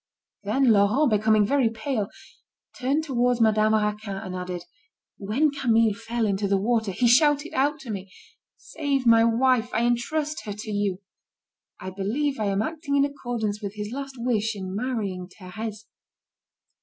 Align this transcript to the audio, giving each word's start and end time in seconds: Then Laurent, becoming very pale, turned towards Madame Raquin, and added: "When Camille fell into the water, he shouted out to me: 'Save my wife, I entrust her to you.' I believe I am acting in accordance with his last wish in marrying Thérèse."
Then 0.43 0.71
Laurent, 0.71 1.11
becoming 1.11 1.45
very 1.45 1.69
pale, 1.69 2.09
turned 2.75 3.03
towards 3.03 3.39
Madame 3.39 3.75
Raquin, 3.75 4.15
and 4.15 4.35
added: 4.35 4.63
"When 5.17 5.51
Camille 5.51 5.93
fell 5.93 6.25
into 6.25 6.47
the 6.47 6.57
water, 6.57 6.91
he 6.91 7.07
shouted 7.07 7.53
out 7.53 7.79
to 7.81 7.91
me: 7.91 8.11
'Save 8.57 9.05
my 9.05 9.23
wife, 9.23 9.69
I 9.75 9.85
entrust 9.85 10.43
her 10.45 10.53
to 10.53 10.71
you.' 10.71 11.03
I 11.79 11.91
believe 11.91 12.39
I 12.39 12.45
am 12.45 12.63
acting 12.63 12.95
in 12.97 13.05
accordance 13.05 13.61
with 13.61 13.75
his 13.75 13.91
last 13.93 14.15
wish 14.17 14.55
in 14.55 14.73
marrying 14.75 15.27
Thérèse." 15.29 15.83